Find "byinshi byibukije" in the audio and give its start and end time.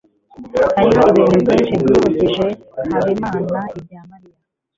1.47-2.45